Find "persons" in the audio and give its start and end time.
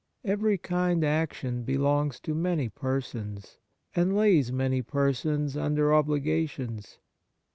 2.69-3.59, 4.81-5.55